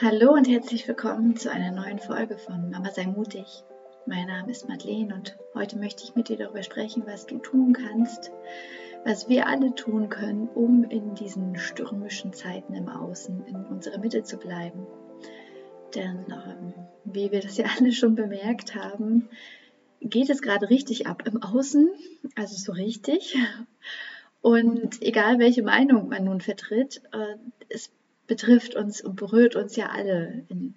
Hallo 0.00 0.32
und 0.32 0.46
herzlich 0.46 0.86
willkommen 0.86 1.34
zu 1.34 1.50
einer 1.50 1.72
neuen 1.72 1.98
Folge 1.98 2.38
von 2.38 2.70
Mama 2.70 2.88
sei 2.92 3.06
mutig. 3.06 3.64
Mein 4.06 4.28
Name 4.28 4.52
ist 4.52 4.68
Madeleine 4.68 5.12
und 5.12 5.36
heute 5.54 5.76
möchte 5.76 6.04
ich 6.04 6.14
mit 6.14 6.28
dir 6.28 6.36
darüber 6.36 6.62
sprechen, 6.62 7.02
was 7.04 7.26
du 7.26 7.38
tun 7.38 7.72
kannst, 7.72 8.30
was 9.04 9.28
wir 9.28 9.48
alle 9.48 9.74
tun 9.74 10.08
können, 10.08 10.46
um 10.54 10.84
in 10.84 11.16
diesen 11.16 11.58
stürmischen 11.58 12.32
Zeiten 12.32 12.74
im 12.74 12.88
Außen 12.88 13.44
in 13.48 13.56
unserer 13.64 13.98
Mitte 13.98 14.22
zu 14.22 14.36
bleiben. 14.36 14.86
Denn 15.96 16.26
ähm, 16.28 16.74
wie 17.02 17.32
wir 17.32 17.40
das 17.40 17.56
ja 17.56 17.66
alle 17.78 17.90
schon 17.90 18.14
bemerkt 18.14 18.76
haben, 18.76 19.28
geht 20.00 20.30
es 20.30 20.42
gerade 20.42 20.70
richtig 20.70 21.08
ab 21.08 21.24
im 21.26 21.42
Außen, 21.42 21.90
also 22.36 22.56
so 22.56 22.70
richtig. 22.70 23.36
Und 24.42 25.02
egal 25.02 25.40
welche 25.40 25.64
Meinung 25.64 26.08
man 26.08 26.22
nun 26.22 26.40
vertritt, 26.40 27.02
äh, 27.12 27.34
es 27.68 27.90
betrifft 28.28 28.76
uns 28.76 29.00
und 29.00 29.16
berührt 29.16 29.56
uns 29.56 29.74
ja 29.74 29.88
alle 29.88 30.44
in, 30.48 30.74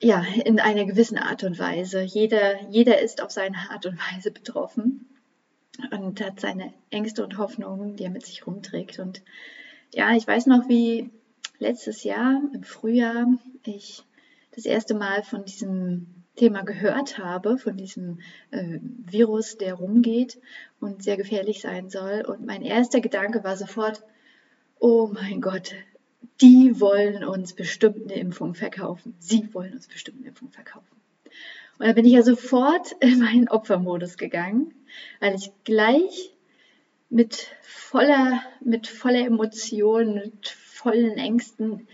ja, 0.00 0.24
in 0.44 0.60
einer 0.60 0.84
gewissen 0.84 1.18
Art 1.18 1.42
und 1.42 1.58
Weise. 1.58 2.02
Jeder, 2.02 2.62
jeder 2.70 3.00
ist 3.00 3.20
auf 3.20 3.32
seine 3.32 3.56
Art 3.70 3.86
und 3.86 3.98
Weise 4.12 4.30
betroffen 4.30 5.08
und 5.90 6.20
hat 6.20 6.38
seine 6.38 6.72
Ängste 6.90 7.24
und 7.24 7.38
Hoffnungen, 7.38 7.96
die 7.96 8.04
er 8.04 8.10
mit 8.10 8.24
sich 8.24 8.46
rumträgt. 8.46 9.00
Und 9.00 9.22
ja, 9.92 10.14
ich 10.14 10.26
weiß 10.26 10.46
noch, 10.46 10.68
wie 10.68 11.10
letztes 11.58 12.04
Jahr 12.04 12.40
im 12.52 12.62
Frühjahr 12.62 13.26
ich 13.64 14.04
das 14.54 14.66
erste 14.66 14.94
Mal 14.94 15.22
von 15.22 15.44
diesem 15.44 16.06
Thema 16.36 16.62
gehört 16.62 17.18
habe, 17.18 17.58
von 17.58 17.76
diesem 17.76 18.20
äh, 18.50 18.78
Virus, 18.82 19.56
der 19.56 19.74
rumgeht 19.74 20.38
und 20.80 21.02
sehr 21.02 21.16
gefährlich 21.16 21.60
sein 21.60 21.88
soll. 21.88 22.24
Und 22.26 22.44
mein 22.44 22.62
erster 22.62 23.00
Gedanke 23.00 23.42
war 23.42 23.56
sofort, 23.56 24.02
oh 24.80 25.08
mein 25.12 25.40
Gott, 25.40 25.74
die 26.40 26.80
wollen 26.80 27.24
uns 27.24 27.52
bestimmt 27.52 28.04
eine 28.04 28.20
Impfung 28.20 28.54
verkaufen. 28.54 29.14
Sie 29.18 29.52
wollen 29.52 29.72
uns 29.72 29.86
bestimmt 29.86 30.18
eine 30.18 30.28
Impfung 30.28 30.50
verkaufen. 30.50 30.86
Und 31.78 31.86
da 31.86 31.92
bin 31.92 32.04
ich 32.04 32.12
ja 32.12 32.22
sofort 32.22 32.92
in 33.00 33.18
meinen 33.18 33.48
Opfermodus 33.48 34.16
gegangen, 34.16 34.72
weil 35.20 35.34
ich 35.34 35.50
gleich 35.64 36.30
mit 37.10 37.48
voller, 37.62 38.42
mit 38.60 38.86
voller 38.86 39.26
Emotion, 39.26 40.14
mit 40.14 40.48
vollen 40.48 41.16
Ängsten 41.16 41.86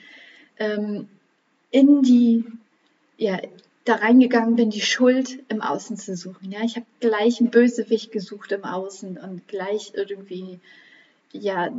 ähm, 0.59 1.09
in 1.71 2.03
die, 2.03 2.45
ja, 3.17 3.41
da 3.85 3.97
reingegangen 3.97 4.57
bin, 4.57 4.71
die 4.71 4.83
Schuld 4.83 5.39
im 5.49 5.63
Außen 5.63 5.97
zu 5.97 6.15
suchen. 6.15 6.53
Ja, 6.53 6.63
ich 6.63 6.77
habe 6.77 6.87
gleich 7.01 7.41
einen 7.41 7.51
Bösewicht 7.51 8.13
gesucht 8.13 8.53
im 8.53 8.65
Außen 8.65 9.17
und 9.17 9.49
gleich 9.49 9.93
irgendwie, 9.95 10.61
ja, 11.33 11.71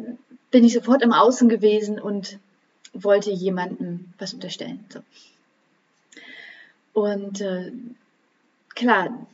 bin 0.51 0.63
ich 0.63 0.73
sofort 0.73 1.01
im 1.01 1.13
Außen 1.13 1.49
gewesen 1.49 1.99
und 1.99 2.39
wollte 2.93 3.31
jemandem 3.31 4.13
was 4.17 4.33
unterstellen. 4.33 4.85
So. 4.89 4.99
Und 6.93 7.41
äh, 7.41 7.71
klar, 8.75 9.27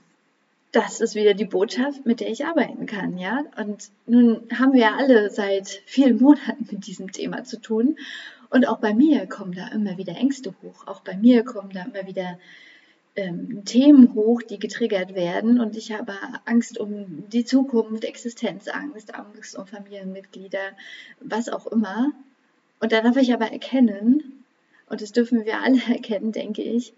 das 0.71 1.01
ist 1.01 1.15
wieder 1.15 1.33
die 1.33 1.45
Botschaft, 1.45 2.05
mit 2.05 2.19
der 2.19 2.29
ich 2.29 2.45
arbeiten 2.45 2.85
kann, 2.85 3.17
ja. 3.17 3.43
Und 3.57 3.89
nun 4.05 4.47
haben 4.53 4.73
wir 4.73 4.81
ja 4.81 4.95
alle 4.95 5.29
seit 5.29 5.67
vielen 5.85 6.19
Monaten 6.21 6.67
mit 6.69 6.85
diesem 6.85 7.11
Thema 7.11 7.43
zu 7.43 7.59
tun. 7.59 7.97
Und 8.49 8.67
auch 8.67 8.77
bei 8.77 8.93
mir 8.93 9.27
kommen 9.27 9.53
da 9.53 9.67
immer 9.69 9.97
wieder 9.97 10.15
Ängste 10.15 10.53
hoch. 10.61 10.87
Auch 10.87 11.01
bei 11.01 11.17
mir 11.17 11.43
kommen 11.43 11.71
da 11.71 11.83
immer 11.83 12.07
wieder 12.07 12.37
ähm, 13.17 13.65
Themen 13.65 14.13
hoch, 14.13 14.41
die 14.43 14.59
getriggert 14.59 15.15
werden. 15.15 15.59
Und 15.59 15.75
ich 15.75 15.91
habe 15.91 16.13
Angst 16.45 16.77
um 16.77 17.27
die 17.29 17.43
Zukunft, 17.43 18.05
Existenzangst, 18.05 19.13
Angst 19.13 19.57
um 19.57 19.65
Familienmitglieder, 19.65 20.71
was 21.19 21.49
auch 21.49 21.67
immer. 21.67 22.13
Und 22.79 22.91
da 22.91 23.01
darf 23.01 23.17
ich 23.17 23.33
aber 23.33 23.51
erkennen, 23.51 24.43
und 24.89 25.01
das 25.01 25.11
dürfen 25.11 25.45
wir 25.45 25.61
alle 25.61 25.81
erkennen, 25.89 26.31
denke 26.31 26.61
ich, 26.61 26.93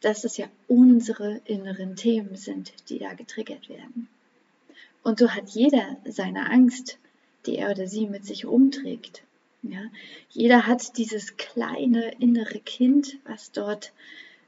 dass 0.00 0.24
es 0.24 0.36
ja 0.36 0.46
unsere 0.68 1.40
inneren 1.44 1.96
Themen 1.96 2.36
sind, 2.36 2.72
die 2.90 2.98
da 2.98 3.14
getriggert 3.14 3.68
werden. 3.68 4.08
Und 5.02 5.20
so 5.20 5.30
hat 5.30 5.48
jeder 5.50 5.96
seine 6.04 6.50
Angst, 6.50 6.98
die 7.46 7.56
er 7.56 7.70
oder 7.70 7.86
sie 7.86 8.06
mit 8.06 8.26
sich 8.26 8.44
rumträgt. 8.44 9.22
Ja, 9.62 9.82
jeder 10.30 10.66
hat 10.66 10.96
dieses 10.96 11.36
kleine 11.36 12.12
innere 12.18 12.60
Kind, 12.60 13.18
was 13.24 13.52
dort 13.52 13.92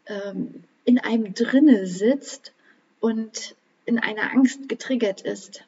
ähm, 0.06 0.64
in 0.84 0.98
einem 0.98 1.34
drinne 1.34 1.86
sitzt 1.86 2.52
und 3.00 3.54
in 3.84 3.98
einer 3.98 4.32
Angst 4.32 4.68
getriggert 4.68 5.20
ist. 5.22 5.64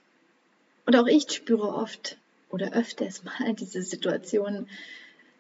Und 0.86 0.96
auch 0.96 1.06
ich 1.06 1.30
spüre 1.30 1.74
oft 1.74 2.16
oder 2.50 2.72
öfters 2.72 3.24
mal 3.24 3.54
diese 3.58 3.82
Situation, 3.82 4.68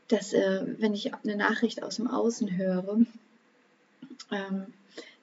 dass 0.08 0.32
äh, 0.32 0.62
wenn 0.78 0.94
ich 0.94 1.14
eine 1.14 1.36
Nachricht 1.36 1.82
aus 1.82 1.96
dem 1.96 2.08
Außen 2.08 2.56
höre, 2.56 3.00
ähm, 4.30 4.66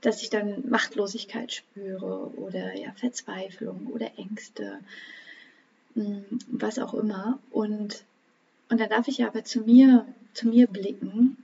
dass 0.01 0.23
ich 0.23 0.29
dann 0.29 0.67
Machtlosigkeit 0.69 1.53
spüre 1.53 2.31
oder 2.37 2.75
ja, 2.75 2.91
Verzweiflung 2.93 3.87
oder 3.87 4.17
Ängste, 4.17 4.79
mh, 5.95 6.05
hm, 6.05 6.39
was 6.47 6.79
auch 6.79 6.93
immer. 6.93 7.39
Und, 7.51 8.03
und 8.69 8.79
dann 8.79 8.89
darf 8.89 9.07
ich 9.07 9.23
aber 9.23 9.43
zu 9.43 9.61
mir, 9.61 10.05
zu 10.33 10.47
mir 10.47 10.67
blicken 10.67 11.37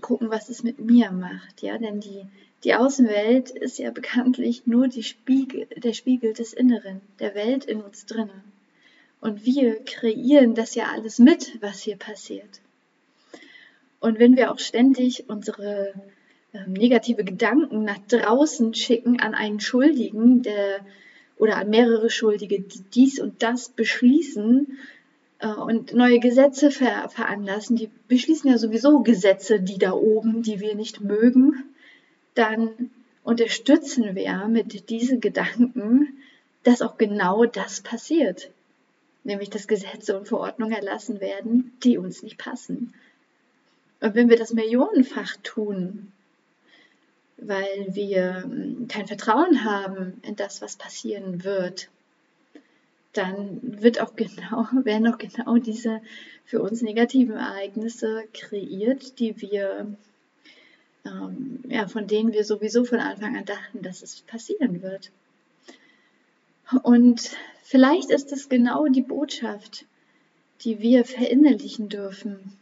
gucken, 0.00 0.30
was 0.30 0.48
es 0.48 0.62
mit 0.62 0.78
mir 0.78 1.10
macht. 1.10 1.62
Ja, 1.62 1.78
denn 1.78 2.00
die, 2.00 2.26
die 2.64 2.74
Außenwelt 2.74 3.50
ist 3.50 3.78
ja 3.78 3.90
bekanntlich 3.90 4.66
nur 4.66 4.88
Spiegel, 5.02 5.66
der 5.76 5.92
Spiegel 5.92 6.34
des 6.34 6.52
Inneren, 6.52 7.00
der 7.18 7.34
Welt 7.34 7.64
in 7.64 7.80
uns 7.80 8.06
drinnen. 8.06 8.42
Und 9.20 9.44
wir 9.44 9.82
kreieren 9.84 10.54
das 10.54 10.74
ja 10.74 10.86
alles 10.92 11.18
mit, 11.18 11.60
was 11.60 11.80
hier 11.80 11.96
passiert. 11.96 12.60
Und 14.00 14.18
wenn 14.18 14.36
wir 14.36 14.52
auch 14.52 14.60
ständig 14.60 15.28
unsere 15.28 15.92
ähm, 16.54 16.72
negative 16.72 17.24
Gedanken 17.24 17.84
nach 17.84 17.98
draußen 18.08 18.74
schicken 18.74 19.20
an 19.20 19.34
einen 19.34 19.60
Schuldigen, 19.60 20.42
der 20.42 20.80
oder 21.36 21.56
an 21.56 21.70
mehrere 21.70 22.10
Schuldige, 22.10 22.60
die 22.60 22.82
dies 22.94 23.20
und 23.20 23.42
das 23.42 23.68
beschließen 23.68 24.78
und 25.40 25.94
neue 25.94 26.18
Gesetze 26.18 26.70
ver 26.70 27.08
veranlassen, 27.08 27.76
die 27.76 27.90
beschließen 28.08 28.50
ja 28.50 28.58
sowieso 28.58 29.00
Gesetze, 29.00 29.60
die 29.60 29.78
da 29.78 29.92
oben, 29.92 30.42
die 30.42 30.60
wir 30.60 30.74
nicht 30.74 31.00
mögen, 31.00 31.64
dann 32.34 32.90
unterstützen 33.22 34.16
wir 34.16 34.48
mit 34.48 34.90
diesen 34.90 35.20
Gedanken, 35.20 36.18
dass 36.64 36.82
auch 36.82 36.98
genau 36.98 37.44
das 37.44 37.80
passiert. 37.80 38.50
Nämlich 39.22 39.50
dass 39.50 39.68
Gesetze 39.68 40.18
und 40.18 40.26
Verordnungen 40.26 40.74
erlassen 40.74 41.20
werden, 41.20 41.72
die 41.84 41.98
uns 41.98 42.22
nicht 42.22 42.38
passen. 42.38 42.94
Und 44.00 44.14
wenn 44.14 44.28
wir 44.28 44.38
das 44.38 44.52
millionenfach 44.52 45.36
tun, 45.42 46.12
weil 47.36 47.86
wir 47.90 48.42
hm, 48.42 48.88
kein 48.88 49.06
Vertrauen 49.06 49.64
haben 49.64 50.20
in 50.22 50.36
das, 50.36 50.62
was 50.62 50.76
passieren 50.76 51.44
wird, 51.44 51.88
dann 53.18 53.82
wird 53.82 54.00
auch 54.00 54.14
genau, 54.16 54.66
werden 54.84 55.12
auch 55.12 55.18
genau 55.18 55.56
diese 55.58 56.00
für 56.44 56.62
uns 56.62 56.80
negativen 56.80 57.36
Ereignisse 57.36 58.24
kreiert, 58.32 59.18
die 59.18 59.40
wir, 59.40 59.94
ähm, 61.04 61.60
ja, 61.68 61.88
von 61.88 62.06
denen 62.06 62.32
wir 62.32 62.44
sowieso 62.44 62.84
von 62.84 63.00
Anfang 63.00 63.36
an 63.36 63.44
dachten, 63.44 63.82
dass 63.82 64.02
es 64.02 64.20
passieren 64.22 64.82
wird. 64.82 65.10
Und 66.82 67.30
vielleicht 67.62 68.10
ist 68.10 68.32
es 68.32 68.48
genau 68.48 68.86
die 68.86 69.02
Botschaft, 69.02 69.84
die 70.62 70.80
wir 70.80 71.04
verinnerlichen 71.04 71.88
dürfen, 71.88 72.56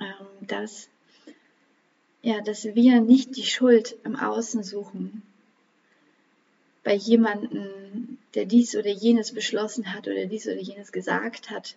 ähm, 0.00 0.46
dass, 0.46 0.88
ja, 2.22 2.40
dass 2.40 2.64
wir 2.64 3.00
nicht 3.00 3.36
die 3.36 3.46
Schuld 3.46 3.96
im 4.04 4.16
Außen 4.16 4.62
suchen. 4.62 5.22
Bei 6.84 6.94
jemandem, 6.94 8.15
der 8.36 8.44
dies 8.44 8.76
oder 8.76 8.90
jenes 8.90 9.32
beschlossen 9.32 9.92
hat 9.92 10.06
oder 10.06 10.26
dies 10.26 10.46
oder 10.46 10.60
jenes 10.60 10.92
gesagt 10.92 11.50
hat. 11.50 11.74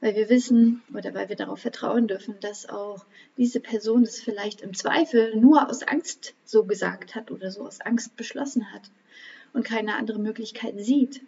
Weil 0.00 0.16
wir 0.16 0.28
wissen 0.28 0.82
oder 0.92 1.14
weil 1.14 1.28
wir 1.28 1.36
darauf 1.36 1.60
vertrauen 1.60 2.08
dürfen, 2.08 2.34
dass 2.40 2.68
auch 2.68 3.06
diese 3.38 3.60
Person 3.60 4.02
es 4.02 4.20
vielleicht 4.20 4.60
im 4.60 4.74
Zweifel 4.74 5.36
nur 5.36 5.70
aus 5.70 5.82
Angst 5.82 6.34
so 6.44 6.64
gesagt 6.64 7.14
hat 7.14 7.30
oder 7.30 7.50
so 7.50 7.64
aus 7.64 7.80
Angst 7.80 8.16
beschlossen 8.16 8.72
hat 8.72 8.82
und 9.54 9.64
keine 9.64 9.94
andere 9.94 10.18
Möglichkeit 10.18 10.74
sieht. 10.78 11.22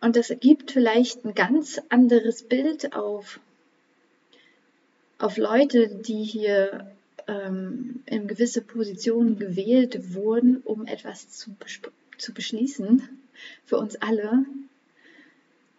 Und 0.00 0.16
das 0.16 0.30
ergibt 0.30 0.72
vielleicht 0.72 1.24
ein 1.24 1.34
ganz 1.34 1.80
anderes 1.88 2.42
Bild 2.42 2.94
auf, 2.94 3.38
auf 5.18 5.36
Leute, 5.36 5.88
die 5.88 6.24
hier 6.24 6.90
ähm, 7.28 8.02
in 8.06 8.26
gewisse 8.26 8.62
Positionen 8.62 9.38
gewählt 9.38 10.14
wurden, 10.14 10.56
um 10.64 10.86
etwas 10.86 11.30
zu, 11.30 11.54
zu 12.20 12.32
beschließen 12.32 13.08
für 13.64 13.78
uns 13.78 13.96
alle. 13.96 14.44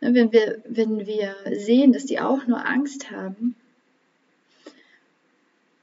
Ne, 0.02 0.14
wenn 0.14 0.32
wir, 0.32 0.62
wenn 0.66 1.06
wir 1.06 1.36
sehen, 1.54 1.94
dass 1.94 2.06
die 2.06 2.20
auch 2.20 2.48
nur 2.48 2.66
Angst 2.66 3.12
haben 3.12 3.56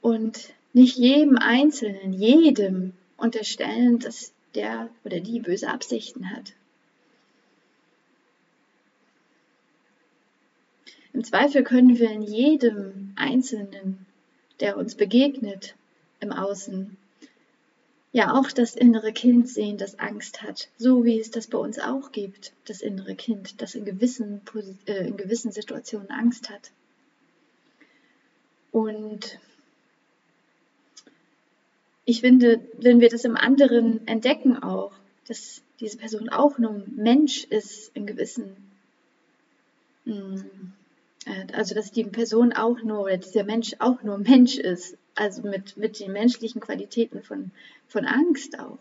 und 0.01 0.53
nicht 0.73 0.97
jedem 0.97 1.37
Einzelnen, 1.37 2.13
jedem 2.13 2.93
unterstellen, 3.17 3.99
dass 3.99 4.33
der 4.55 4.89
oder 5.03 5.19
die 5.19 5.39
böse 5.39 5.69
Absichten 5.69 6.31
hat. 6.31 6.53
Im 11.13 11.23
Zweifel 11.23 11.63
können 11.63 11.97
wir 11.99 12.11
in 12.11 12.21
jedem 12.21 13.13
Einzelnen, 13.15 14.05
der 14.59 14.77
uns 14.77 14.95
begegnet, 14.95 15.75
im 16.19 16.31
Außen, 16.31 16.97
ja 18.11 18.33
auch 18.33 18.51
das 18.51 18.75
innere 18.75 19.13
Kind 19.13 19.47
sehen, 19.47 19.77
das 19.77 19.99
Angst 19.99 20.41
hat, 20.41 20.69
so 20.77 21.05
wie 21.05 21.19
es 21.19 21.31
das 21.31 21.47
bei 21.47 21.57
uns 21.57 21.79
auch 21.79 22.11
gibt, 22.11 22.53
das 22.65 22.81
innere 22.81 23.15
Kind, 23.15 23.61
das 23.61 23.75
in 23.75 23.85
gewissen, 23.85 24.41
äh, 24.85 25.07
in 25.07 25.17
gewissen 25.17 25.51
Situationen 25.51 26.09
Angst 26.09 26.49
hat. 26.49 26.71
Und 28.71 29.39
ich 32.05 32.21
finde, 32.21 32.61
wenn 32.77 32.99
wir 32.99 33.09
das 33.09 33.25
im 33.25 33.37
anderen 33.37 34.07
entdecken 34.07 34.57
auch, 34.57 34.91
dass 35.27 35.61
diese 35.79 35.97
Person 35.97 36.29
auch 36.29 36.57
nur 36.57 36.83
Mensch 36.87 37.43
ist 37.45 37.91
in 37.95 38.07
gewissen, 38.07 38.55
mm, 40.05 40.37
äh, 41.25 41.53
also 41.53 41.75
dass 41.75 41.91
die 41.91 42.03
Person 42.03 42.53
auch 42.53 42.81
nur, 42.81 43.01
oder 43.01 43.17
dieser 43.17 43.43
Mensch 43.43 43.75
auch 43.77 44.01
nur 44.01 44.17
Mensch 44.17 44.57
ist, 44.57 44.97
also 45.19 45.41
mit, 45.43 45.77
mit 45.77 45.99
den 45.99 46.11
menschlichen 46.11 46.61
Qualitäten 46.61 47.21
von, 47.23 47.51
von 47.87 48.05
Angst 48.05 48.59
auch. 48.59 48.79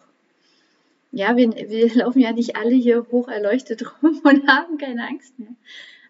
Ja, 1.13 1.37
wir, 1.37 1.51
wir 1.53 1.95
laufen 1.95 2.21
ja 2.21 2.33
nicht 2.33 2.57
alle 2.57 2.75
hier 2.75 3.07
hoch 3.11 3.29
erleuchtet 3.29 3.85
rum 4.03 4.21
und 4.25 4.49
haben 4.49 4.79
keine 4.79 5.07
Angst 5.07 5.39
mehr. 5.39 5.55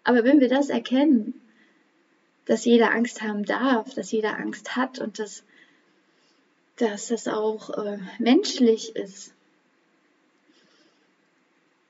Aber 0.03 0.23
wenn 0.23 0.39
wir 0.39 0.49
das 0.49 0.69
erkennen, 0.69 1.33
dass 2.45 2.65
jeder 2.65 2.91
Angst 2.91 3.21
haben 3.21 3.45
darf, 3.45 3.93
dass 3.93 4.11
jeder 4.11 4.37
Angst 4.37 4.75
hat 4.75 4.99
und 4.99 5.19
dass 5.19 5.43
dass 6.79 7.07
das 7.07 7.27
auch 7.27 7.71
äh, 7.77 7.97
menschlich 8.19 8.95
ist, 8.95 9.33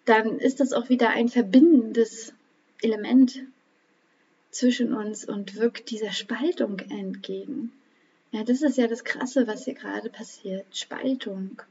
dann 0.06 0.40
ist 0.40 0.60
das 0.60 0.74
auch 0.74 0.90
wieder 0.90 1.10
ein 1.10 1.30
verbindendes 1.30 2.34
Element 2.82 3.44
zwischen 4.50 4.94
uns 4.94 5.26
und 5.26 5.56
wirkt 5.56 5.92
dieser 5.92 6.12
Spaltung 6.12 6.80
entgegen. 6.80 7.72
Ja, 8.32 8.44
das 8.44 8.62
ist 8.62 8.78
ja 8.78 8.88
das 8.88 9.04
Krasse, 9.04 9.48
was 9.48 9.66
hier 9.66 9.74
gerade 9.74 10.10
passiert. 10.10 10.66
Spaltung. 10.76 11.62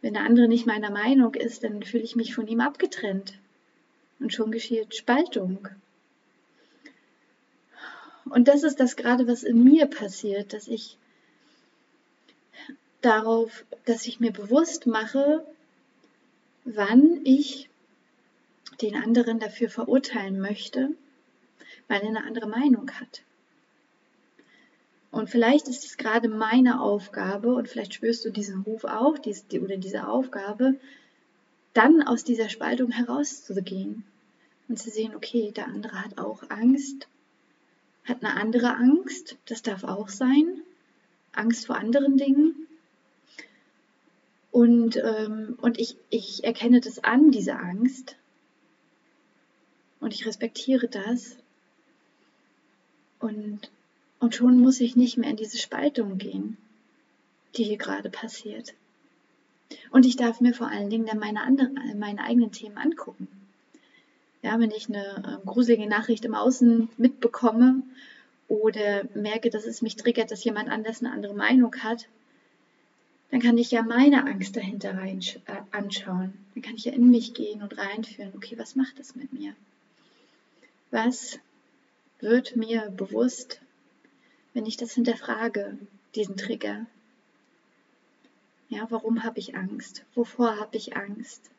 Wenn 0.00 0.14
der 0.14 0.24
andere 0.24 0.48
nicht 0.48 0.66
meiner 0.66 0.90
Meinung 0.90 1.34
ist, 1.34 1.62
dann 1.62 1.82
fühle 1.82 2.04
ich 2.04 2.16
mich 2.16 2.34
von 2.34 2.46
ihm 2.46 2.60
abgetrennt. 2.60 3.34
Und 4.18 4.32
schon 4.32 4.50
geschieht 4.50 4.94
Spaltung. 4.94 5.68
Und 8.24 8.48
das 8.48 8.62
ist 8.62 8.80
das 8.80 8.96
gerade, 8.96 9.26
was 9.26 9.42
in 9.42 9.62
mir 9.62 9.86
passiert, 9.86 10.52
dass 10.52 10.68
ich 10.68 10.96
darauf, 13.00 13.64
dass 13.86 14.06
ich 14.06 14.20
mir 14.20 14.32
bewusst 14.32 14.86
mache, 14.86 15.44
wann 16.64 17.20
ich 17.24 17.68
den 18.80 18.96
anderen 18.96 19.38
dafür 19.38 19.68
verurteilen 19.68 20.40
möchte, 20.40 20.90
weil 21.88 22.02
er 22.02 22.08
eine 22.08 22.24
andere 22.24 22.46
Meinung 22.46 22.90
hat. 22.92 23.22
Und 25.10 25.28
vielleicht 25.28 25.68
ist 25.68 25.84
es 25.84 25.96
gerade 25.96 26.28
meine 26.28 26.80
Aufgabe, 26.80 27.54
und 27.54 27.68
vielleicht 27.68 27.94
spürst 27.94 28.24
du 28.24 28.30
diesen 28.30 28.62
Ruf 28.62 28.84
auch, 28.84 29.18
diese, 29.18 29.44
oder 29.60 29.76
diese 29.76 30.06
Aufgabe, 30.06 30.76
dann 31.74 32.02
aus 32.02 32.24
dieser 32.24 32.48
Spaltung 32.48 32.90
herauszugehen 32.90 34.04
und 34.68 34.78
zu 34.78 34.90
sehen, 34.90 35.14
okay, 35.14 35.52
der 35.54 35.66
andere 35.66 36.04
hat 36.04 36.18
auch 36.18 36.48
Angst, 36.48 37.08
hat 38.04 38.24
eine 38.24 38.34
andere 38.34 38.76
Angst, 38.76 39.36
das 39.46 39.62
darf 39.62 39.84
auch 39.84 40.08
sein, 40.08 40.62
Angst 41.32 41.66
vor 41.66 41.76
anderen 41.76 42.16
Dingen. 42.16 42.54
Und, 44.52 44.96
ähm, 44.96 45.58
und 45.60 45.78
ich, 45.78 45.96
ich 46.08 46.42
erkenne 46.44 46.80
das 46.80 47.02
an, 47.04 47.30
diese 47.30 47.56
Angst. 47.56 48.16
Und 50.00 50.12
ich 50.12 50.26
respektiere 50.26 50.88
das. 50.88 51.36
Und, 53.20 53.70
und 54.20 54.34
schon 54.34 54.60
muss 54.60 54.80
ich 54.80 54.94
nicht 54.96 55.16
mehr 55.16 55.30
in 55.30 55.36
diese 55.36 55.58
Spaltung 55.58 56.18
gehen, 56.18 56.56
die 57.56 57.64
hier 57.64 57.78
gerade 57.78 58.10
passiert. 58.10 58.74
Und 59.90 60.06
ich 60.06 60.16
darf 60.16 60.40
mir 60.40 60.54
vor 60.54 60.68
allen 60.68 60.90
Dingen 60.90 61.06
dann 61.06 61.18
meine, 61.18 61.42
andere, 61.42 61.70
meine 61.96 62.22
eigenen 62.22 62.52
Themen 62.52 62.78
angucken. 62.78 63.28
Ja, 64.42 64.58
wenn 64.58 64.70
ich 64.70 64.88
eine 64.88 65.40
äh, 65.42 65.46
gruselige 65.46 65.86
Nachricht 65.86 66.24
im 66.24 66.34
Außen 66.34 66.88
mitbekomme 66.96 67.82
oder 68.48 69.04
merke, 69.14 69.50
dass 69.50 69.66
es 69.66 69.82
mich 69.82 69.96
triggert, 69.96 70.30
dass 70.30 70.44
jemand 70.44 70.70
anders 70.70 71.00
eine 71.00 71.12
andere 71.12 71.34
Meinung 71.34 71.74
hat, 71.76 72.08
dann 73.30 73.40
kann 73.40 73.58
ich 73.58 73.70
ja 73.70 73.82
meine 73.82 74.26
Angst 74.26 74.56
dahinter 74.56 74.96
rein 74.96 75.20
äh, 75.46 75.56
anschauen. 75.70 76.34
Dann 76.54 76.62
kann 76.62 76.74
ich 76.74 76.84
ja 76.84 76.92
in 76.92 77.10
mich 77.10 77.34
gehen 77.34 77.62
und 77.62 77.78
reinführen, 77.78 78.32
okay, 78.34 78.58
was 78.58 78.76
macht 78.76 78.98
das 78.98 79.14
mit 79.14 79.32
mir? 79.32 79.54
Was 80.90 81.38
wird 82.18 82.56
mir 82.56 82.90
bewusst, 82.90 83.60
wenn 84.52 84.66
ich 84.66 84.76
das 84.76 84.92
hinterfrage, 84.94 85.78
diesen 86.14 86.36
Trigger? 86.36 86.86
Ja, 88.68 88.86
warum 88.90 89.24
habe 89.24 89.38
ich 89.38 89.56
Angst? 89.56 90.04
Wovor 90.14 90.58
habe 90.58 90.76
ich 90.76 90.96
Angst? 90.96 91.50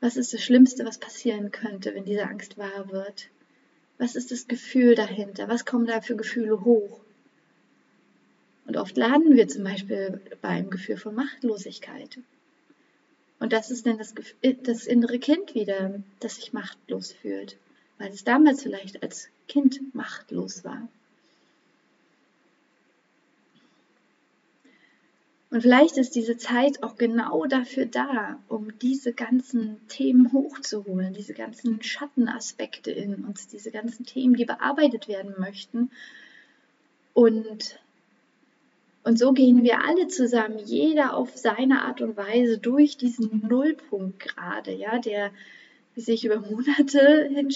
Was 0.00 0.16
ist 0.16 0.32
das 0.32 0.42
Schlimmste, 0.42 0.84
was 0.84 0.98
passieren 0.98 1.50
könnte, 1.50 1.94
wenn 1.94 2.04
diese 2.04 2.26
Angst 2.26 2.56
wahr 2.56 2.90
wird? 2.90 3.28
Was 3.98 4.16
ist 4.16 4.30
das 4.30 4.48
Gefühl 4.48 4.94
dahinter? 4.94 5.48
Was 5.48 5.66
kommen 5.66 5.86
da 5.86 6.00
für 6.00 6.16
Gefühle 6.16 6.64
hoch? 6.64 7.00
Und 8.66 8.76
oft 8.76 8.96
laden 8.96 9.36
wir 9.36 9.46
zum 9.48 9.64
Beispiel 9.64 10.20
beim 10.40 10.70
Gefühl 10.70 10.96
von 10.96 11.14
Machtlosigkeit. 11.14 12.18
Und 13.40 13.52
das 13.52 13.70
ist 13.70 13.86
dann 13.86 13.98
das, 13.98 14.14
das 14.62 14.86
innere 14.86 15.18
Kind 15.18 15.54
wieder, 15.54 16.02
das 16.20 16.36
sich 16.36 16.52
machtlos 16.52 17.12
fühlt, 17.12 17.56
weil 17.98 18.10
es 18.10 18.24
damals 18.24 18.62
vielleicht 18.62 19.02
als 19.02 19.28
Kind 19.48 19.94
machtlos 19.94 20.64
war. 20.64 20.88
Und 25.50 25.62
vielleicht 25.62 25.96
ist 25.96 26.14
diese 26.14 26.36
Zeit 26.36 26.82
auch 26.84 26.96
genau 26.96 27.44
dafür 27.46 27.86
da, 27.86 28.38
um 28.48 28.78
diese 28.78 29.12
ganzen 29.12 29.80
Themen 29.88 30.32
hochzuholen, 30.32 31.12
diese 31.12 31.34
ganzen 31.34 31.82
Schattenaspekte 31.82 32.92
in 32.92 33.24
uns, 33.24 33.48
diese 33.48 33.72
ganzen 33.72 34.06
Themen, 34.06 34.34
die 34.34 34.44
bearbeitet 34.44 35.08
werden 35.08 35.34
möchten. 35.38 35.90
Und 37.14 37.80
und 39.02 39.18
so 39.18 39.32
gehen 39.32 39.64
wir 39.64 39.82
alle 39.82 40.08
zusammen, 40.08 40.58
jeder 40.58 41.16
auf 41.16 41.36
seine 41.36 41.82
Art 41.82 42.02
und 42.02 42.18
Weise 42.18 42.58
durch 42.58 42.98
diesen 42.98 43.46
Nullpunkt 43.48 44.20
gerade, 44.20 44.72
ja, 44.74 44.98
der 44.98 45.30
sich 45.96 46.24
über 46.24 46.38
Monate 46.40 47.28
hin, 47.32 47.48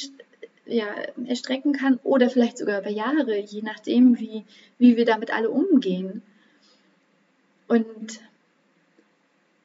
ja, 0.67 0.87
erstrecken 1.27 1.75
kann 1.75 2.01
oder 2.03 2.31
vielleicht 2.31 2.57
sogar 2.57 2.81
über 2.81 2.91
Jahre, 2.91 3.39
je 3.39 3.61
nachdem, 3.61 4.19
wie, 4.19 4.45
wie 4.79 4.97
wir 4.97 5.05
damit 5.05 5.33
alle 5.35 5.51
umgehen. 5.51 6.23
Und, 7.75 8.21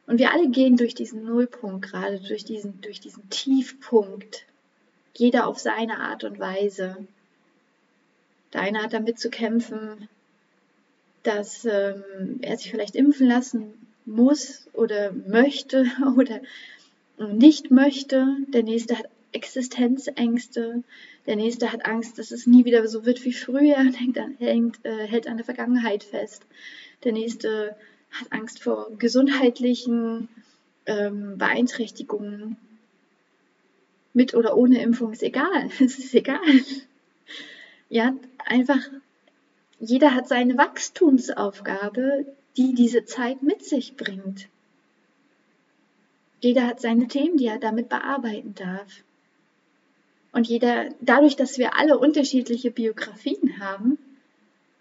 und 0.08 0.18
wir 0.18 0.32
alle 0.32 0.50
gehen 0.50 0.78
durch 0.78 0.96
diesen 0.96 1.26
Nullpunkt 1.26 1.92
gerade, 1.92 2.20
durch 2.20 2.44
diesen, 2.44 2.82
durch 2.82 3.00
diesen 3.00 3.30
Tiefpunkt, 3.30 4.48
jeder 5.14 5.46
auf 5.46 5.60
seine 5.60 6.00
Art 6.00 6.24
und 6.24 6.40
Weise. 6.40 6.98
Der 8.52 8.62
eine 8.62 8.82
hat 8.82 8.94
damit 8.94 9.20
zu 9.20 9.30
kämpfen, 9.30 10.10
dass 11.22 11.66
ähm, 11.66 12.04
er 12.42 12.58
sich 12.58 12.72
vielleicht 12.72 12.96
impfen 12.96 13.28
lassen 13.28 13.74
muss 14.06 14.68
oder 14.74 15.12
möchte 15.12 15.86
oder 16.18 16.42
nicht 17.20 17.70
möchte. 17.70 18.26
Der 18.48 18.64
nächste 18.64 18.98
hat 18.98 19.10
Existenzängste. 19.34 20.84
Der 21.28 21.36
nächste 21.36 21.72
hat 21.72 21.86
Angst, 21.86 22.18
dass 22.18 22.32
es 22.32 22.48
nie 22.48 22.66
wieder 22.66 22.88
so 22.88 23.06
wird 23.06 23.24
wie 23.24 23.34
früher 23.34 23.78
und 23.78 23.94
hängt 23.94 24.18
an, 24.18 24.36
hängt, 24.40 24.84
äh, 24.84 25.06
hält 25.06 25.28
an 25.28 25.38
der 25.38 25.46
Vergangenheit 25.46 26.04
fest. 26.04 26.42
Der 27.04 27.12
nächste 27.12 27.76
hat 28.12 28.32
Angst 28.32 28.62
vor 28.62 28.92
gesundheitlichen 28.98 30.30
ähm, 30.86 31.38
Beeinträchtigungen. 31.38 32.58
Mit 34.14 34.34
oder 34.34 34.58
ohne 34.58 34.82
Impfung 34.82 35.14
ist 35.14 35.24
egal. 35.24 35.70
Es 35.80 36.00
ist 36.00 36.14
egal. 36.16 36.40
Ja, 37.90 38.16
einfach 38.46 38.82
jeder 39.80 40.14
hat 40.14 40.28
seine 40.28 40.58
Wachstumsaufgabe, 40.58 42.26
die 42.58 42.74
diese 42.76 43.06
Zeit 43.06 43.42
mit 43.42 43.64
sich 43.64 43.96
bringt. 43.96 44.50
Jeder 46.42 46.68
hat 46.68 46.82
seine 46.82 47.08
Themen, 47.08 47.38
die 47.38 47.48
er 47.48 47.60
damit 47.60 47.90
bearbeiten 47.90 48.56
darf. 48.56 49.04
Und 50.32 50.48
jeder, 50.48 50.90
dadurch, 51.02 51.36
dass 51.36 51.58
wir 51.58 51.76
alle 51.76 51.98
unterschiedliche 51.98 52.72
Biografien 52.72 53.60
haben, 53.60 53.98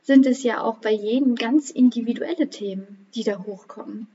sind 0.09 0.25
es 0.25 0.43
ja 0.43 0.62
auch 0.62 0.79
bei 0.79 0.91
jedem 0.91 1.35
ganz 1.35 1.69
individuelle 1.69 2.49
Themen, 2.49 3.07
die 3.15 3.25
da 3.25 3.45
hochkommen. 3.45 4.07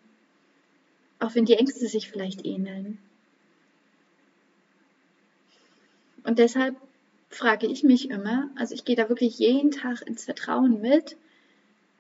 Auch 1.20 1.36
wenn 1.36 1.46
die 1.46 1.54
Ängste 1.54 1.88
sich 1.88 2.10
vielleicht 2.10 2.48
ähneln. 2.48 2.98
Und 6.24 6.40
deshalb 6.40 6.76
frage 7.30 7.68
ich 7.68 7.84
mich 7.84 8.10
immer, 8.10 8.50
also 8.56 8.74
ich 8.74 8.86
gehe 8.86 8.96
da 8.96 9.08
wirklich 9.08 9.38
jeden 9.38 9.70
Tag 9.70 10.02
ins 10.08 10.26
Vertrauen 10.26 10.82
mit, 10.82 11.16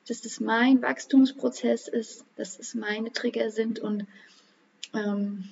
dass 0.07 0.21
das 0.21 0.39
mein 0.39 0.81
Wachstumsprozess 0.81 1.87
ist, 1.87 2.25
dass 2.35 2.57
es 2.57 2.73
meine 2.73 3.11
Trigger 3.11 3.51
sind 3.51 3.77
und 3.77 4.07
ähm, 4.95 5.49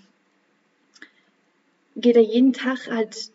gehe 1.95 2.13
da 2.13 2.19
jeden 2.19 2.53
Tag 2.53 2.87
halt 2.89 3.29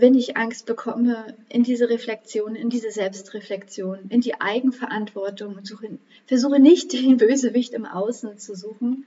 wenn 0.00 0.14
ich 0.14 0.36
Angst 0.36 0.66
bekomme, 0.66 1.36
in 1.48 1.62
diese 1.62 1.88
Reflexion, 1.88 2.54
in 2.54 2.70
diese 2.70 2.90
Selbstreflexion, 2.90 4.06
in 4.08 4.20
die 4.20 4.40
Eigenverantwortung 4.40 5.56
und 5.56 5.66
suche, 5.66 5.98
versuche 6.26 6.58
nicht 6.58 6.92
den 6.94 7.16
Bösewicht 7.16 7.72
im 7.74 7.86
Außen 7.86 8.38
zu 8.38 8.54
suchen 8.54 9.06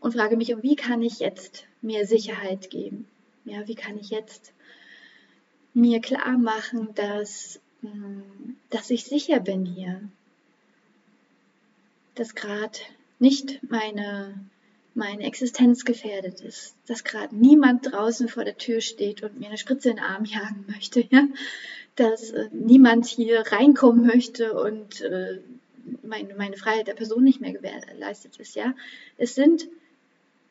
und 0.00 0.14
frage 0.14 0.36
mich, 0.36 0.54
wie 0.62 0.76
kann 0.76 1.02
ich 1.02 1.20
jetzt 1.20 1.64
mir 1.80 2.06
Sicherheit 2.06 2.70
geben? 2.70 3.06
Ja, 3.44 3.66
wie 3.66 3.74
kann 3.74 3.98
ich 3.98 4.10
jetzt 4.10 4.52
mir 5.74 6.00
klar 6.00 6.38
machen, 6.38 6.88
dass, 6.94 7.60
hm, 7.80 8.56
dass 8.70 8.90
ich 8.90 9.04
sicher 9.04 9.40
bin 9.40 9.64
hier? 9.64 10.00
Dass 12.14 12.34
gerade 12.34 12.78
nicht 13.18 13.60
meine 13.70 14.34
meine 14.94 15.24
Existenz 15.24 15.84
gefährdet 15.84 16.40
ist, 16.40 16.76
dass 16.86 17.04
gerade 17.04 17.34
niemand 17.34 17.92
draußen 17.92 18.28
vor 18.28 18.44
der 18.44 18.58
Tür 18.58 18.80
steht 18.80 19.22
und 19.22 19.38
mir 19.38 19.48
eine 19.48 19.58
Spritze 19.58 19.90
in 19.90 19.96
den 19.96 20.04
Arm 20.04 20.24
jagen 20.24 20.64
möchte, 20.68 21.00
ja? 21.10 21.28
dass 21.96 22.30
äh, 22.30 22.48
niemand 22.52 23.06
hier 23.06 23.40
reinkommen 23.40 24.06
möchte 24.06 24.54
und 24.54 25.00
äh, 25.00 25.40
meine, 26.02 26.34
meine 26.34 26.56
Freiheit 26.56 26.86
der 26.86 26.94
Person 26.94 27.24
nicht 27.24 27.40
mehr 27.40 27.52
gewährleistet 27.52 28.36
ist. 28.36 28.54
Ja? 28.54 28.74
Es, 29.16 29.34
sind, 29.34 29.68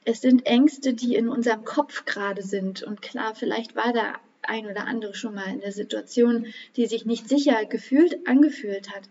es 0.06 0.22
sind 0.22 0.46
Ängste, 0.46 0.94
die 0.94 1.16
in 1.16 1.30
unserem 1.30 1.64
Kopf 1.64 2.06
gerade 2.06 2.42
sind. 2.42 2.84
Und 2.84 3.02
klar, 3.02 3.36
vielleicht 3.36 3.76
war 3.76 3.94
da 3.94 4.16
ein 4.42 4.66
oder 4.66 4.88
andere 4.88 5.14
schon 5.14 5.36
mal 5.36 5.54
in 5.54 5.62
der 5.62 5.72
Situation, 5.72 6.48
die 6.76 6.88
sich 6.88 7.06
nicht 7.06 7.30
sicher 7.30 7.66
gefühlt, 7.66 8.28
angefühlt 8.28 8.90
hat. 8.90 9.04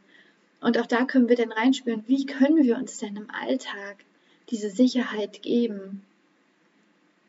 Und 0.60 0.76
auch 0.78 0.86
da 0.86 1.04
können 1.04 1.28
wir 1.28 1.36
dann 1.36 1.52
reinspüren, 1.52 2.04
wie 2.06 2.26
können 2.26 2.62
wir 2.62 2.76
uns 2.76 2.98
denn 2.98 3.16
im 3.16 3.30
Alltag 3.30 4.04
diese 4.50 4.70
Sicherheit 4.70 5.42
geben? 5.42 6.02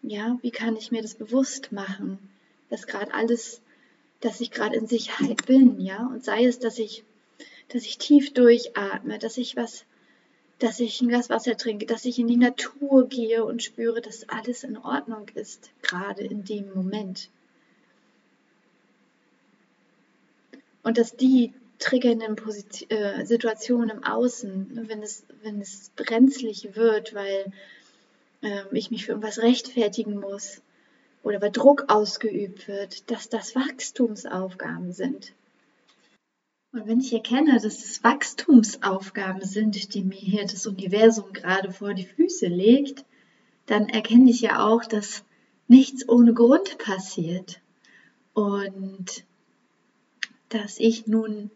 Ja, 0.02 0.40
wie 0.42 0.52
kann 0.52 0.76
ich 0.76 0.92
mir 0.92 1.02
das 1.02 1.16
bewusst 1.16 1.72
machen, 1.72 2.18
dass 2.70 2.88
gerade 2.88 3.14
alles, 3.14 3.62
dass 4.20 4.42
ich 4.42 4.52
gerade 4.52 4.76
in 4.76 4.88
Sicherheit 4.88 5.46
bin, 5.46 5.80
ja? 5.80 6.08
Und 6.08 6.24
sei 6.24 6.46
es, 6.46 6.60
dass 6.60 6.80
ich, 6.80 7.04
dass 7.70 7.84
ich 7.84 7.98
tief 7.98 8.34
durchatme, 8.34 9.20
dass 9.20 9.38
ich 9.38 9.56
was, 9.56 9.86
dass 10.58 10.80
ich 10.80 11.02
ein 11.02 11.08
Glas 11.08 11.30
Wasser 11.30 11.56
trinke, 11.56 11.86
dass 11.86 12.06
ich 12.06 12.18
in 12.18 12.28
die 12.28 12.38
Natur 12.38 13.08
gehe 13.08 13.46
und 13.46 13.64
spüre, 13.64 14.02
dass 14.02 14.28
alles 14.30 14.64
in 14.64 14.78
Ordnung 14.78 15.28
ist, 15.36 15.70
gerade 15.82 16.24
in 16.24 16.44
dem 16.44 16.74
Moment. 16.74 17.30
Und 20.84 20.98
dass 20.98 21.16
die 21.16 21.54
triggernden 21.82 22.36
Position, 22.36 22.90
äh, 22.90 23.26
Situationen 23.26 23.90
im 23.90 24.04
Außen, 24.04 24.88
wenn 24.88 25.04
es, 25.04 25.26
wenn 25.42 25.60
es 25.60 25.92
brenzlig 25.96 26.76
wird, 26.76 27.14
weil 27.14 27.52
äh, 28.42 28.64
ich 28.72 28.92
mich 28.92 29.06
für 29.06 29.12
irgendwas 29.12 29.40
rechtfertigen 29.40 30.20
muss 30.20 30.62
oder 31.24 31.42
weil 31.42 31.52
Druck 31.52 31.86
ausgeübt 31.88 32.68
wird, 32.68 33.12
dass 33.12 33.30
das 33.30 33.56
Wachstumsaufgaben 33.56 34.94
sind. 34.94 35.34
Und 36.74 36.88
wenn 36.88 37.02
ich 37.02 37.12
erkenne, 37.12 37.54
dass 37.54 37.66
es 37.66 38.02
Wachstumsaufgaben 38.04 39.44
sind, 39.44 39.94
die 39.94 40.04
mir 40.04 40.16
hier 40.16 40.44
das 40.44 40.66
Universum 40.66 41.34
gerade 41.34 41.72
vor 41.72 41.94
die 41.94 42.06
Füße 42.06 42.48
legt, 42.48 43.04
dann 43.66 43.90
erkenne 43.90 44.30
ich 44.30 44.42
ja 44.42 44.66
auch, 44.66 44.86
dass 44.86 45.26
nichts 45.68 46.08
ohne 46.08 46.34
Grund 46.34 46.78
passiert. 46.78 47.60
Und 48.34 49.26
dass 50.48 50.80
ich 50.80 51.08
nun 51.08 51.52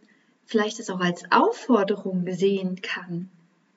vielleicht 0.45 0.79
es 0.79 0.89
auch 0.89 0.99
als 0.99 1.23
Aufforderung 1.31 2.25
sehen 2.31 2.81
kann, 2.81 3.29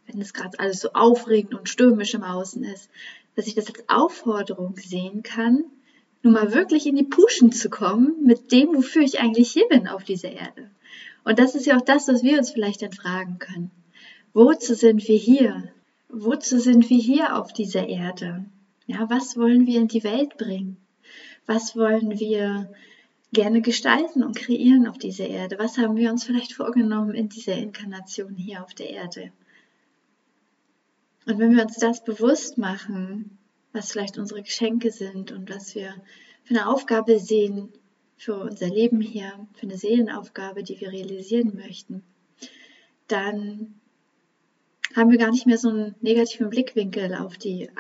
wenn 0.07 0.21
es 0.21 0.33
gerade 0.33 0.59
alles 0.59 0.81
so 0.81 0.93
aufregend 0.93 1.55
und 1.55 1.69
stürmisch 1.69 2.15
im 2.15 2.23
Außen 2.23 2.65
ist, 2.65 2.91
dass 3.37 3.47
ich 3.47 3.55
das 3.55 3.69
als 3.69 3.89
Aufforderung 3.89 4.77
sehen 4.77 5.23
kann, 5.23 5.65
nun 6.23 6.33
mal 6.33 6.53
wirklich 6.53 6.87
in 6.87 6.97
die 6.97 7.05
Puschen 7.05 7.53
zu 7.53 7.71
kommen 7.71 8.25
mit 8.25 8.53
dem, 8.53 8.75
wofür 8.75 9.03
ich 9.03 9.21
eigentlich 9.21 9.51
hier 9.53 9.69
bin 9.69 9.87
auf 9.87 10.05
dieser 10.05 10.31
Erde. 10.31 10.71
Und 11.25 11.39
das 11.39 11.55
ist 11.55 11.67
ja 11.67 11.77
auch 11.77 11.85
das, 11.85 12.09
was 12.09 12.23
wir 12.23 12.39
uns 12.39 12.51
vielleicht 12.51 12.83
dann 12.83 12.93
fragen 12.93 13.39
können. 13.39 13.71
Wozu 14.33 14.75
sind 14.75 15.07
wir 15.07 15.17
hier? 15.17 15.71
Wozu 16.09 16.59
sind 16.59 16.89
wir 16.91 16.99
hier 16.99 17.37
auf 17.37 17.53
dieser 17.53 17.87
Erde? 17.87 18.45
Ja, 18.87 19.09
was 19.11 19.37
wollen 19.37 19.67
wir 19.67 19.81
in 19.81 19.89
die 19.89 20.05
Welt 20.05 20.39
bringen? 20.39 20.79
Was 21.47 21.77
wollen 21.77 22.19
wir 22.19 22.71
gerne 23.33 23.61
gestalten 23.61 24.23
und 24.23 24.37
kreieren 24.37 24.87
auf 24.87 24.99
dieser 24.99 25.27
Erde? 25.27 25.59
Was 25.59 25.79
haben 25.79 25.97
wir 25.97 26.11
uns 26.11 26.25
vielleicht 26.25 26.55
vorgenommen 26.55 27.15
in 27.15 27.29
dieser 27.29 27.55
Inkarnation 27.55 28.37
hier 28.37 28.63
auf 28.63 28.75
der 28.75 28.91
Erde? 28.91 29.33
Und 31.27 31.39
wenn 31.39 31.55
wir 31.55 31.63
uns 31.63 31.77
das 31.77 32.05
bewusst 32.05 32.57
machen, 32.57 33.39
was 33.73 33.93
vielleicht 33.93 34.19
unsere 34.19 34.43
Geschenke 34.43 34.91
sind 34.91 35.31
und 35.31 35.51
was 35.51 35.75
wir 35.75 35.95
für 36.45 36.55
eine 36.55 36.69
Aufgabe 36.69 37.19
sehen 37.19 37.69
für 38.17 38.37
unser 38.37 38.69
Leben 38.69 39.01
hier, 39.01 39.33
für 39.55 39.67
eine 39.67 39.77
Seelenaufgabe, 39.77 40.63
die 40.63 40.81
wir 40.81 40.91
realisieren 40.91 41.55
möchten, 41.55 42.03
dann 43.07 43.75
haben 44.97 45.11
wir 45.11 45.19
gar 45.19 45.31
nicht 45.31 45.47
mehr 45.47 45.59
so 45.59 45.69
einen 45.69 45.95
negativen 46.01 46.49
Blickwinkel 46.49 47.15
auf 47.15 47.37
die, 47.37 47.71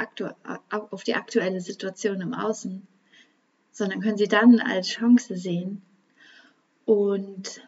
auf 0.69 1.05
die 1.05 1.15
aktuelle 1.15 1.61
Situation 1.61 2.21
im 2.21 2.35
Außen, 2.35 2.87
sondern 3.79 4.01
können 4.01 4.19
sie 4.19 4.29
dann 4.29 4.61
als 4.61 4.89
Chance 4.89 5.37
sehen. 5.37 5.83
Und 6.85 7.63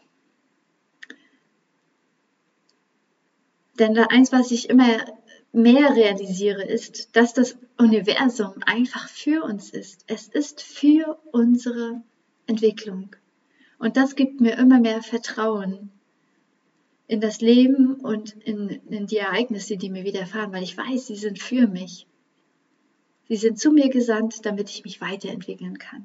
denn 3.78 3.94
da 3.94 4.04
eins, 4.04 4.32
was 4.32 4.50
ich 4.50 4.68
immer 4.68 5.04
mehr 5.52 5.94
realisiere, 5.94 6.64
ist, 6.64 7.16
dass 7.16 7.32
das 7.32 7.56
Universum 7.78 8.54
einfach 8.66 9.08
für 9.08 9.42
uns 9.44 9.70
ist. 9.70 10.04
Es 10.06 10.28
ist 10.28 10.62
für 10.62 11.18
unsere 11.32 12.02
Entwicklung. 12.46 13.14
Und 13.78 13.96
das 13.96 14.14
gibt 14.16 14.40
mir 14.40 14.58
immer 14.58 14.80
mehr 14.80 15.02
Vertrauen 15.02 15.90
in 17.06 17.20
das 17.20 17.40
Leben 17.40 17.94
und 17.94 18.32
in, 18.44 18.68
in 18.88 19.06
die 19.06 19.16
Ereignisse, 19.16 19.76
die 19.76 19.90
mir 19.90 20.04
widerfahren, 20.04 20.52
weil 20.52 20.62
ich 20.62 20.76
weiß, 20.76 21.06
sie 21.06 21.16
sind 21.16 21.38
für 21.40 21.66
mich. 21.66 22.06
Sie 23.30 23.36
sind 23.36 23.60
zu 23.60 23.70
mir 23.70 23.90
gesandt, 23.90 24.44
damit 24.44 24.70
ich 24.70 24.82
mich 24.82 25.00
weiterentwickeln 25.00 25.78
kann. 25.78 26.04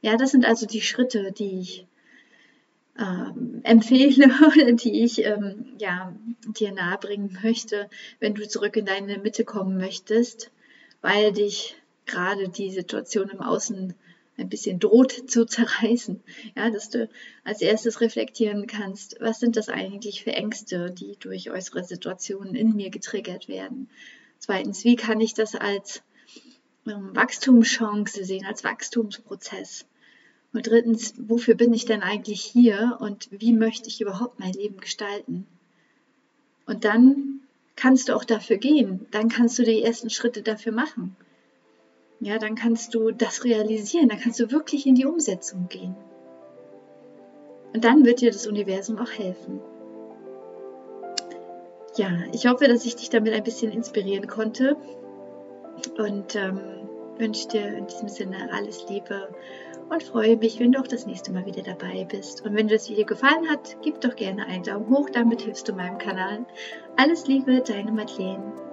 Ja, 0.00 0.16
das 0.16 0.30
sind 0.30 0.46
also 0.46 0.64
die 0.64 0.80
Schritte, 0.80 1.30
die 1.30 1.60
ich 1.60 1.86
ähm, 2.98 3.60
empfehle 3.64 4.32
oder 4.46 4.72
die 4.72 5.04
ich 5.04 5.26
ähm, 5.26 5.66
ja, 5.78 6.16
dir 6.46 6.72
nahebringen 6.72 7.38
möchte, 7.42 7.90
wenn 8.18 8.34
du 8.34 8.48
zurück 8.48 8.76
in 8.78 8.86
deine 8.86 9.18
Mitte 9.18 9.44
kommen 9.44 9.76
möchtest, 9.76 10.50
weil 11.02 11.32
dich 11.32 11.76
gerade 12.06 12.48
die 12.48 12.70
Situation 12.70 13.28
im 13.28 13.42
Außen 13.42 13.92
ein 14.38 14.48
bisschen 14.48 14.78
droht 14.78 15.28
zu 15.30 15.44
zerreißen. 15.46 16.22
Ja, 16.56 16.70
dass 16.70 16.88
du 16.88 17.10
als 17.44 17.60
erstes 17.60 18.00
reflektieren 18.00 18.66
kannst, 18.66 19.18
was 19.20 19.38
sind 19.38 19.58
das 19.58 19.68
eigentlich 19.68 20.24
für 20.24 20.32
Ängste, 20.32 20.92
die 20.92 21.14
durch 21.20 21.50
äußere 21.50 21.84
Situationen 21.84 22.54
in 22.54 22.74
mir 22.74 22.88
getriggert 22.88 23.48
werden. 23.48 23.90
Zweitens, 24.38 24.82
wie 24.84 24.96
kann 24.96 25.20
ich 25.20 25.34
das 25.34 25.54
als 25.54 26.02
Wachstumschance 26.84 28.24
sehen, 28.24 28.44
als 28.46 28.64
Wachstumsprozess. 28.64 29.86
Und 30.52 30.66
drittens, 30.66 31.14
wofür 31.16 31.54
bin 31.54 31.72
ich 31.72 31.86
denn 31.86 32.02
eigentlich 32.02 32.42
hier 32.42 32.98
und 33.00 33.28
wie 33.30 33.52
möchte 33.52 33.88
ich 33.88 34.00
überhaupt 34.00 34.38
mein 34.38 34.52
Leben 34.52 34.78
gestalten? 34.78 35.46
Und 36.66 36.84
dann 36.84 37.40
kannst 37.76 38.08
du 38.08 38.16
auch 38.16 38.24
dafür 38.24 38.58
gehen. 38.58 39.06
Dann 39.10 39.28
kannst 39.28 39.58
du 39.58 39.62
die 39.62 39.82
ersten 39.82 40.10
Schritte 40.10 40.42
dafür 40.42 40.72
machen. 40.72 41.16
Ja, 42.20 42.38
dann 42.38 42.54
kannst 42.54 42.94
du 42.94 43.10
das 43.10 43.44
realisieren. 43.44 44.08
Dann 44.08 44.20
kannst 44.20 44.40
du 44.40 44.50
wirklich 44.50 44.86
in 44.86 44.94
die 44.94 45.06
Umsetzung 45.06 45.68
gehen. 45.68 45.96
Und 47.72 47.84
dann 47.84 48.04
wird 48.04 48.20
dir 48.20 48.30
das 48.30 48.46
Universum 48.46 48.98
auch 48.98 49.10
helfen. 49.10 49.60
Ja, 51.96 52.10
ich 52.32 52.46
hoffe, 52.46 52.68
dass 52.68 52.84
ich 52.84 52.96
dich 52.96 53.10
damit 53.10 53.32
ein 53.32 53.42
bisschen 53.42 53.72
inspirieren 53.72 54.26
konnte 54.26 54.76
und 55.98 56.34
ähm, 56.34 56.60
wünsche 57.18 57.48
dir 57.48 57.66
in 57.76 57.86
diesem 57.86 58.08
Sinne 58.08 58.48
alles 58.52 58.88
Liebe 58.88 59.28
und 59.90 60.02
freue 60.02 60.36
mich, 60.36 60.58
wenn 60.58 60.72
du 60.72 60.80
auch 60.80 60.86
das 60.86 61.06
nächste 61.06 61.32
Mal 61.32 61.44
wieder 61.44 61.62
dabei 61.62 62.04
bist. 62.04 62.44
Und 62.44 62.54
wenn 62.54 62.68
dir 62.68 62.76
das 62.76 62.88
Video 62.88 63.04
gefallen 63.04 63.48
hat, 63.50 63.76
gib 63.82 64.00
doch 64.00 64.16
gerne 64.16 64.46
einen 64.46 64.64
Daumen 64.64 64.88
hoch, 64.88 65.10
damit 65.10 65.42
hilfst 65.42 65.68
du 65.68 65.72
meinem 65.72 65.98
Kanal. 65.98 66.46
Alles 66.96 67.26
Liebe, 67.26 67.60
deine 67.60 67.92
Madeleine. 67.92 68.71